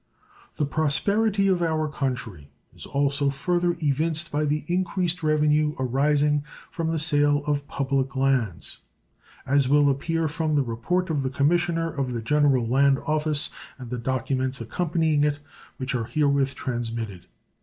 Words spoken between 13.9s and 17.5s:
the documents accompanying it, which are herewith transmitted.